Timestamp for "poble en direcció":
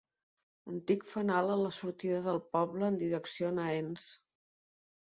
2.59-3.53